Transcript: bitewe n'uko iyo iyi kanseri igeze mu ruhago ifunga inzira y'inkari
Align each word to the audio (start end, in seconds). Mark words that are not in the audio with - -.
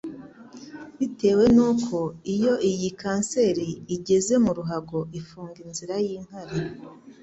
bitewe 0.97 1.45
n'uko 1.55 1.97
iyo 2.33 2.53
iyi 2.69 2.89
kanseri 3.01 3.67
igeze 3.95 4.33
mu 4.43 4.51
ruhago 4.57 4.99
ifunga 5.19 5.57
inzira 5.67 5.95
y'inkari 6.05 6.57